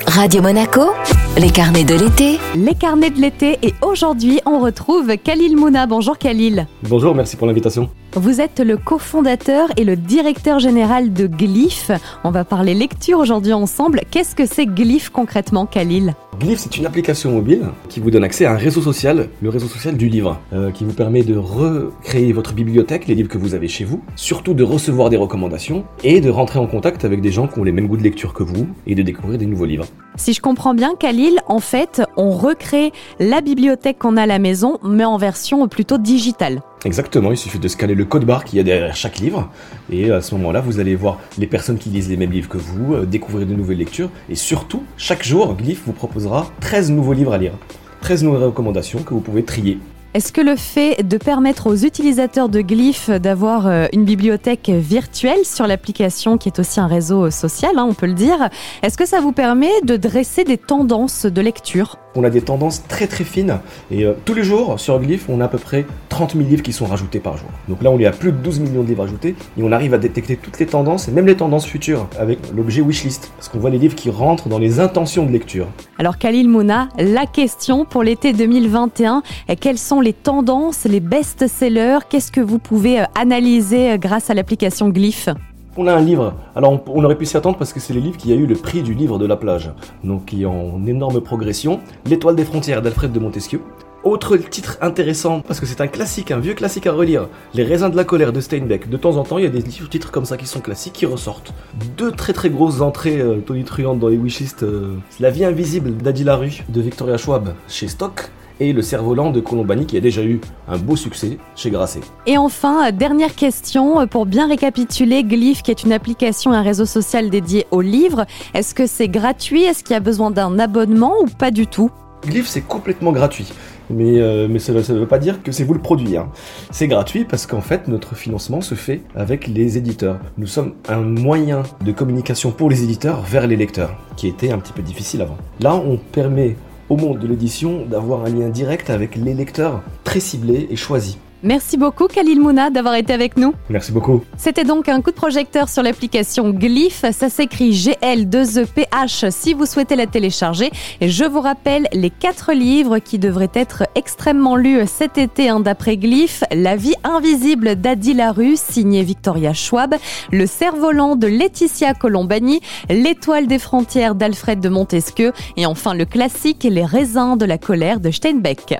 Radio 0.00 0.42
Monaco, 0.42 0.94
les 1.38 1.50
carnets 1.50 1.84
de 1.84 1.94
l'été. 1.94 2.38
Les 2.56 2.74
carnets 2.74 3.08
de 3.08 3.18
l'été 3.18 3.58
et 3.62 3.72
aujourd'hui 3.80 4.40
on 4.44 4.60
retrouve 4.60 5.16
Khalil 5.16 5.56
Mouna. 5.56 5.86
Bonjour 5.86 6.18
Khalil. 6.18 6.66
Bonjour, 6.82 7.14
merci 7.14 7.36
pour 7.36 7.46
l'invitation. 7.46 7.88
Vous 8.14 8.42
êtes 8.42 8.60
le 8.60 8.76
cofondateur 8.76 9.70
et 9.78 9.84
le 9.84 9.96
directeur 9.96 10.58
général 10.58 11.14
de 11.14 11.26
Glyph. 11.26 11.90
On 12.24 12.30
va 12.30 12.44
parler 12.44 12.74
lecture 12.74 13.18
aujourd'hui 13.18 13.54
ensemble. 13.54 14.02
Qu'est-ce 14.10 14.34
que 14.34 14.44
c'est 14.44 14.66
Glyph 14.66 15.08
concrètement 15.08 15.64
Khalil 15.64 16.14
Glyph, 16.38 16.58
c'est 16.58 16.76
une 16.76 16.84
application 16.84 17.30
mobile 17.30 17.68
qui 17.88 18.00
vous 18.00 18.10
donne 18.10 18.24
accès 18.24 18.44
à 18.44 18.52
un 18.52 18.56
réseau 18.56 18.82
social, 18.82 19.28
le 19.40 19.48
réseau 19.48 19.68
social 19.68 19.96
du 19.96 20.08
livre, 20.08 20.40
euh, 20.52 20.70
qui 20.70 20.84
vous 20.84 20.92
permet 20.92 21.22
de 21.22 21.36
recréer 21.36 22.32
votre 22.32 22.52
bibliothèque, 22.52 23.06
les 23.06 23.14
livres 23.14 23.28
que 23.28 23.38
vous 23.38 23.54
avez 23.54 23.68
chez 23.68 23.84
vous, 23.84 24.02
surtout 24.16 24.52
de 24.52 24.64
recevoir 24.64 25.08
des 25.08 25.16
recommandations 25.16 25.84
et 26.04 26.20
de 26.20 26.28
rentrer 26.28 26.58
en 26.58 26.66
contact 26.66 27.04
avec 27.06 27.22
des 27.22 27.30
gens 27.30 27.48
qui 27.48 27.58
ont 27.58 27.64
les 27.64 27.72
mêmes 27.72 27.86
goûts 27.86 27.96
de 27.96 28.02
lecture 28.02 28.34
que 28.34 28.42
vous 28.42 28.66
et 28.86 28.94
de 28.94 29.02
découvrir 29.02 29.38
des 29.38 29.46
nouveaux 29.46 29.66
livres. 29.66 29.86
Si 30.16 30.34
je 30.34 30.40
comprends 30.42 30.74
bien, 30.74 30.94
Khalil, 30.98 31.21
en 31.46 31.60
fait, 31.60 32.02
on 32.16 32.30
recrée 32.30 32.92
la 33.18 33.40
bibliothèque 33.40 33.98
qu'on 33.98 34.16
a 34.16 34.22
à 34.22 34.26
la 34.26 34.38
maison, 34.38 34.78
mais 34.82 35.04
en 35.04 35.16
version 35.16 35.66
plutôt 35.68 35.98
digitale. 35.98 36.62
Exactement, 36.84 37.30
il 37.30 37.36
suffit 37.36 37.58
de 37.58 37.68
scanner 37.68 37.94
le 37.94 38.04
code 38.04 38.24
barre 38.24 38.44
qu'il 38.44 38.56
y 38.56 38.60
a 38.60 38.64
derrière 38.64 38.96
chaque 38.96 39.18
livre, 39.18 39.48
et 39.90 40.10
à 40.10 40.20
ce 40.20 40.34
moment-là, 40.34 40.60
vous 40.60 40.80
allez 40.80 40.96
voir 40.96 41.18
les 41.38 41.46
personnes 41.46 41.78
qui 41.78 41.90
lisent 41.90 42.08
les 42.08 42.16
mêmes 42.16 42.32
livres 42.32 42.48
que 42.48 42.58
vous, 42.58 42.94
euh, 42.94 43.06
découvrir 43.06 43.46
de 43.46 43.54
nouvelles 43.54 43.78
lectures, 43.78 44.10
et 44.28 44.34
surtout, 44.34 44.82
chaque 44.96 45.22
jour, 45.22 45.54
Glyph 45.54 45.82
vous 45.86 45.92
proposera 45.92 46.46
13 46.60 46.90
nouveaux 46.90 47.12
livres 47.12 47.32
à 47.32 47.38
lire, 47.38 47.52
13 48.00 48.24
nouvelles 48.24 48.44
recommandations 48.44 49.02
que 49.02 49.14
vous 49.14 49.20
pouvez 49.20 49.44
trier. 49.44 49.78
Est-ce 50.14 50.30
que 50.30 50.42
le 50.42 50.56
fait 50.56 51.08
de 51.08 51.16
permettre 51.16 51.68
aux 51.68 51.74
utilisateurs 51.74 52.50
de 52.50 52.60
Glyph 52.60 53.08
d'avoir 53.08 53.66
euh, 53.66 53.86
une 53.94 54.04
bibliothèque 54.04 54.68
virtuelle 54.68 55.44
sur 55.44 55.66
l'application, 55.66 56.36
qui 56.36 56.50
est 56.50 56.58
aussi 56.58 56.80
un 56.80 56.86
réseau 56.86 57.30
social, 57.30 57.78
hein, 57.78 57.86
on 57.88 57.94
peut 57.94 58.06
le 58.06 58.12
dire, 58.12 58.50
est-ce 58.82 58.98
que 58.98 59.06
ça 59.06 59.20
vous 59.20 59.32
permet 59.32 59.72
de 59.84 59.96
dresser 59.96 60.44
des 60.44 60.58
tendances 60.58 61.24
de 61.24 61.40
lecture 61.40 61.96
on 62.14 62.24
a 62.24 62.30
des 62.30 62.42
tendances 62.42 62.86
très 62.86 63.06
très 63.06 63.24
fines. 63.24 63.58
Et 63.90 64.04
euh, 64.04 64.14
tous 64.24 64.34
les 64.34 64.44
jours, 64.44 64.78
sur 64.78 64.98
Glyph, 65.00 65.28
on 65.28 65.40
a 65.40 65.44
à 65.44 65.48
peu 65.48 65.58
près 65.58 65.86
30 66.08 66.32
000 66.32 66.44
livres 66.48 66.62
qui 66.62 66.72
sont 66.72 66.86
rajoutés 66.86 67.20
par 67.20 67.36
jour. 67.36 67.48
Donc 67.68 67.82
là, 67.82 67.90
on 67.90 67.98
est 67.98 68.06
à 68.06 68.10
plus 68.12 68.32
de 68.32 68.36
12 68.36 68.60
millions 68.60 68.82
de 68.82 68.88
livres 68.88 69.04
ajoutés. 69.04 69.34
Et 69.58 69.62
on 69.62 69.72
arrive 69.72 69.94
à 69.94 69.98
détecter 69.98 70.36
toutes 70.36 70.58
les 70.58 70.66
tendances, 70.66 71.08
et 71.08 71.12
même 71.12 71.26
les 71.26 71.36
tendances 71.36 71.66
futures, 71.66 72.08
avec 72.18 72.38
l'objet 72.54 72.82
wishlist. 72.82 73.32
Parce 73.36 73.48
qu'on 73.48 73.58
voit 73.58 73.70
les 73.70 73.78
livres 73.78 73.94
qui 73.94 74.10
rentrent 74.10 74.48
dans 74.48 74.58
les 74.58 74.80
intentions 74.80 75.24
de 75.26 75.32
lecture. 75.32 75.66
Alors 75.98 76.18
Khalil 76.18 76.48
Mouna, 76.48 76.88
la 76.98 77.26
question 77.26 77.84
pour 77.84 78.02
l'été 78.02 78.32
2021, 78.32 79.22
quelles 79.60 79.78
sont 79.78 80.00
les 80.00 80.12
tendances, 80.12 80.84
les 80.84 81.00
best-sellers? 81.00 81.98
Qu'est-ce 82.08 82.32
que 82.32 82.40
vous 82.40 82.58
pouvez 82.58 83.00
euh, 83.00 83.04
analyser 83.14 83.92
euh, 83.92 83.96
grâce 83.96 84.30
à 84.30 84.34
l'application 84.34 84.88
Glyph? 84.88 85.28
On 85.76 85.86
a 85.86 85.94
un 85.94 86.00
livre, 86.00 86.34
alors 86.54 86.80
on, 86.86 87.04
aurait 87.04 87.16
pu 87.16 87.24
s'y 87.24 87.36
attendre 87.36 87.56
parce 87.56 87.72
que 87.72 87.80
c'est 87.80 87.94
le 87.94 88.00
livre 88.00 88.16
qui 88.16 88.32
a 88.32 88.34
eu 88.34 88.46
le 88.46 88.54
prix 88.54 88.82
du 88.82 88.94
livre 88.94 89.18
de 89.18 89.26
la 89.26 89.36
plage, 89.36 89.70
donc 90.04 90.26
qui 90.26 90.42
est 90.42 90.46
en 90.46 90.84
énorme 90.86 91.20
progression, 91.20 91.80
L'étoile 92.06 92.36
des 92.36 92.44
frontières 92.44 92.82
d'Alfred 92.82 93.12
de 93.12 93.18
Montesquieu. 93.18 93.60
Autre 94.04 94.36
titre 94.36 94.78
intéressant, 94.80 95.42
parce 95.42 95.60
que 95.60 95.66
c'est 95.66 95.80
un 95.80 95.86
classique, 95.86 96.32
un 96.32 96.40
vieux 96.40 96.54
classique 96.54 96.88
à 96.88 96.92
relire, 96.92 97.28
Les 97.54 97.62
raisins 97.62 97.88
de 97.88 97.96
la 97.96 98.02
colère 98.02 98.32
de 98.32 98.40
Steinbeck. 98.40 98.90
De 98.90 98.96
temps 98.96 99.16
en 99.16 99.22
temps, 99.22 99.38
il 99.38 99.44
y 99.44 99.46
a 99.46 99.50
des 99.50 99.62
titres 99.62 100.10
comme 100.10 100.24
ça 100.24 100.36
qui 100.36 100.46
sont 100.46 100.58
classiques 100.58 100.94
qui 100.94 101.06
ressortent. 101.06 101.54
Deux 101.96 102.10
très 102.10 102.32
très 102.32 102.50
grosses 102.50 102.80
entrées 102.80 103.20
euh, 103.20 103.36
tonitruantes 103.36 104.00
dans 104.00 104.08
les 104.08 104.16
wishlists. 104.16 104.64
Euh, 104.64 104.96
la 105.20 105.30
vie 105.30 105.44
invisible 105.44 105.96
d'Adi 105.96 106.24
Larue 106.24 106.64
de 106.68 106.80
Victoria 106.80 107.16
Schwab 107.16 107.54
chez 107.68 107.86
Stock 107.86 108.32
et 108.58 108.72
Le 108.72 108.82
cerf-volant 108.82 109.30
de 109.30 109.40
Colombani 109.40 109.86
qui 109.86 109.96
a 109.96 110.00
déjà 110.00 110.22
eu 110.22 110.40
un 110.68 110.78
beau 110.78 110.96
succès 110.96 111.38
chez 111.54 111.70
Grasset. 111.70 112.00
Et 112.26 112.38
enfin, 112.38 112.90
dernière 112.90 113.36
question 113.36 114.06
pour 114.08 114.26
bien 114.26 114.48
récapituler 114.48 115.22
Glyph 115.22 115.62
qui 115.62 115.70
est 115.70 115.84
une 115.84 115.92
application 115.92 116.52
et 116.52 116.56
un 116.56 116.62
réseau 116.62 116.86
social 116.86 117.30
dédié 117.30 117.66
aux 117.70 117.80
livres. 117.80 118.26
Est-ce 118.52 118.74
que 118.74 118.86
c'est 118.86 119.08
gratuit? 119.08 119.62
Est-ce 119.62 119.84
qu'il 119.84 119.94
y 119.94 119.96
a 119.96 120.00
besoin 120.00 120.32
d'un 120.32 120.58
abonnement 120.58 121.14
ou 121.22 121.26
pas 121.26 121.52
du 121.52 121.68
tout? 121.68 121.90
Glyph 122.26 122.46
c'est 122.46 122.62
complètement 122.62 123.12
gratuit. 123.12 123.52
Mais, 123.90 124.20
euh, 124.20 124.48
mais 124.48 124.58
ça 124.58 124.72
ne 124.72 124.80
veut 124.80 125.06
pas 125.06 125.18
dire 125.18 125.42
que 125.42 125.52
c'est 125.52 125.64
vous 125.64 125.74
le 125.74 125.80
produit. 125.80 126.16
Hein. 126.16 126.28
C'est 126.70 126.88
gratuit 126.88 127.24
parce 127.24 127.46
qu'en 127.46 127.60
fait, 127.60 127.88
notre 127.88 128.14
financement 128.14 128.60
se 128.60 128.74
fait 128.74 129.02
avec 129.14 129.46
les 129.48 129.76
éditeurs. 129.76 130.18
Nous 130.38 130.46
sommes 130.46 130.74
un 130.88 131.00
moyen 131.00 131.62
de 131.84 131.92
communication 131.92 132.52
pour 132.52 132.70
les 132.70 132.84
éditeurs 132.84 133.22
vers 133.22 133.46
les 133.46 133.56
lecteurs, 133.56 133.96
qui 134.16 134.28
était 134.28 134.50
un 134.50 134.58
petit 134.58 134.72
peu 134.72 134.82
difficile 134.82 135.22
avant. 135.22 135.36
Là, 135.60 135.74
on 135.74 135.96
permet 135.96 136.56
au 136.88 136.96
monde 136.96 137.18
de 137.18 137.26
l'édition 137.26 137.84
d'avoir 137.86 138.24
un 138.24 138.30
lien 138.30 138.48
direct 138.48 138.90
avec 138.90 139.16
les 139.16 139.34
lecteurs 139.34 139.82
très 140.04 140.20
ciblés 140.20 140.68
et 140.70 140.76
choisis. 140.76 141.18
Merci 141.44 141.76
beaucoup 141.76 142.06
Khalil 142.06 142.40
Mouna 142.40 142.70
d'avoir 142.70 142.94
été 142.94 143.12
avec 143.12 143.36
nous. 143.36 143.52
Merci 143.68 143.90
beaucoup. 143.90 144.22
C'était 144.36 144.62
donc 144.62 144.88
un 144.88 145.00
coup 145.00 145.10
de 145.10 145.16
projecteur 145.16 145.68
sur 145.68 145.82
l'application 145.82 146.50
Glyph. 146.50 147.04
Ça 147.12 147.28
s'écrit 147.28 147.72
GL2EPH 147.72 149.30
si 149.32 149.52
vous 149.52 149.66
souhaitez 149.66 149.96
la 149.96 150.06
télécharger. 150.06 150.70
Et 151.00 151.08
je 151.08 151.24
vous 151.24 151.40
rappelle 151.40 151.88
les 151.92 152.10
quatre 152.10 152.52
livres 152.52 152.98
qui 152.98 153.18
devraient 153.18 153.50
être 153.54 153.82
extrêmement 153.96 154.54
lus 154.54 154.86
cet 154.86 155.18
été 155.18 155.48
hein, 155.48 155.58
d'après 155.58 155.96
Glyph. 155.96 156.44
La 156.52 156.76
vie 156.76 156.94
invisible 157.02 157.74
d'Adi 157.74 158.14
Larue, 158.14 158.56
signé 158.56 159.02
Victoria 159.02 159.52
Schwab. 159.52 159.96
Le 160.30 160.46
cerf-volant 160.46 161.16
de 161.16 161.26
Laetitia 161.26 161.94
Colombani. 161.94 162.60
L'étoile 162.88 163.48
des 163.48 163.58
frontières 163.58 164.14
d'Alfred 164.14 164.60
de 164.60 164.68
Montesquieu. 164.68 165.32
Et 165.56 165.66
enfin 165.66 165.94
le 165.94 166.04
classique 166.04 166.62
Les 166.62 166.84
raisins 166.84 167.36
de 167.36 167.44
la 167.44 167.58
colère 167.58 167.98
de 167.98 168.12
Steinbeck. 168.12 168.76